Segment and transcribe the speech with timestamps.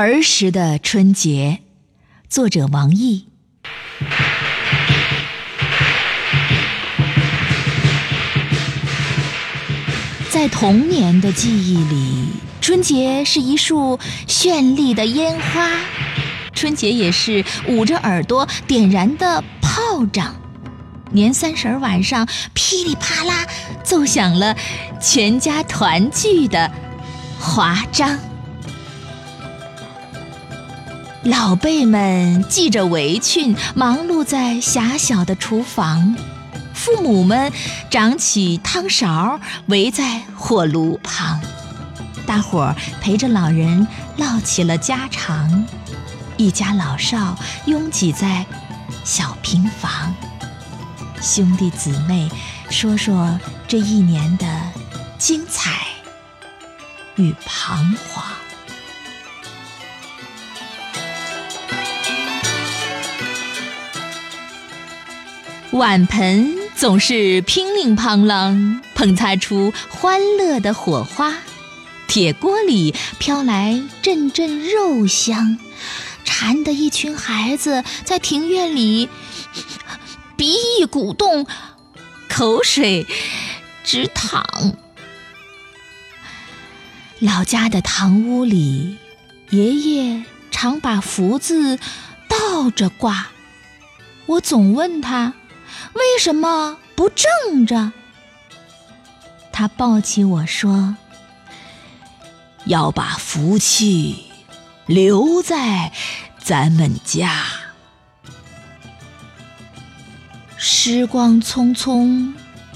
[0.00, 1.58] 儿时的春节，
[2.26, 3.26] 作者王毅。
[10.30, 12.28] 在童年的记忆里，
[12.62, 15.68] 春节是一束绚丽的烟花，
[16.54, 20.34] 春节也是捂着耳朵点燃的炮仗。
[21.12, 23.46] 年三十晚上，噼里啪啦
[23.84, 24.56] 奏响了
[24.98, 26.72] 全家团聚的
[27.38, 28.18] 华章。
[31.24, 36.14] 老辈们系着围裙，忙碌在狭小的厨房；
[36.72, 37.52] 父母们
[37.90, 41.38] 掌起汤勺，围在火炉旁。
[42.26, 43.86] 大伙儿陪着老人
[44.16, 45.66] 唠起了家常，
[46.38, 48.46] 一家老少拥挤在
[49.04, 50.14] 小平房，
[51.20, 52.30] 兄弟姊妹
[52.70, 54.46] 说说这一年的
[55.18, 55.86] 精彩
[57.16, 58.24] 与彷徨。
[65.72, 71.32] 碗盆总是乒铃乓啷，碰擦出欢乐的火花；
[72.08, 75.58] 铁锅里飘来阵阵肉香，
[76.24, 79.08] 馋得一群孩子在庭院里
[80.36, 81.46] 鼻翼鼓动，
[82.28, 83.06] 口水
[83.84, 84.44] 直淌。
[87.20, 88.96] 老家的堂屋里，
[89.50, 91.78] 爷爷常把福字
[92.28, 93.28] 倒着挂，
[94.26, 95.34] 我总问他。
[95.94, 97.92] 为什么不正着？
[99.52, 100.96] 他抱起我说
[102.64, 104.30] ：“要把福气
[104.86, 105.92] 留在
[106.38, 107.44] 咱们家。”
[110.56, 112.32] 时光匆匆，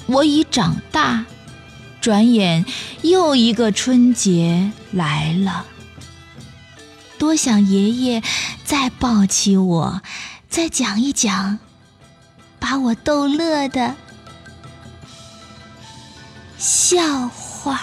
[0.06, 1.24] 我已长大，
[2.00, 2.66] 转眼
[3.02, 5.66] 又一个春节来了。
[7.18, 8.22] 多想爷爷
[8.64, 10.02] 再抱起我，
[10.50, 11.58] 再讲一讲。
[12.64, 13.94] 把我逗乐的
[16.56, 17.78] 笑话。